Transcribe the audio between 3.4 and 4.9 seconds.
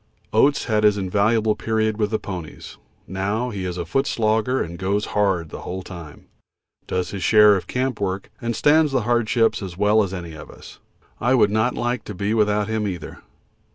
he is a foot slogger and